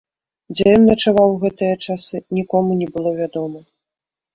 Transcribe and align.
Дзе 0.55 0.65
ён 0.77 0.87
начаваў 0.93 1.27
у 1.37 1.39
гэтыя 1.45 1.75
часы, 1.85 2.25
нікому 2.41 2.83
не 2.85 2.93
было 2.93 3.19
вядома. 3.23 3.69